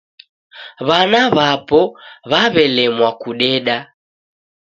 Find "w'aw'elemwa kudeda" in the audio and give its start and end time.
2.31-3.77